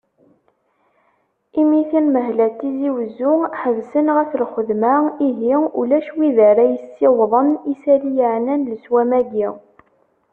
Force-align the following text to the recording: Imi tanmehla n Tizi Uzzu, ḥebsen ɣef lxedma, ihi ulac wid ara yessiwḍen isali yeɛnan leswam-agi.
Imi 1.61 1.79
tanmehla 1.89 2.45
n 2.51 2.55
Tizi 2.57 2.89
Uzzu, 3.01 3.33
ḥebsen 3.61 4.07
ɣef 4.17 4.31
lxedma, 4.41 4.95
ihi 5.27 5.53
ulac 5.81 6.07
wid 6.17 6.37
ara 6.49 6.63
yessiwḍen 6.73 7.49
isali 7.71 8.11
yeɛnan 8.17 8.61
leswam-agi. 8.71 9.47